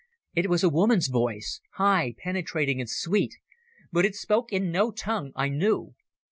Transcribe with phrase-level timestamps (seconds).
[0.33, 3.35] It was a woman's voice, high, penetrating, and sweet,
[3.91, 5.93] but it spoke in no tongue I knew.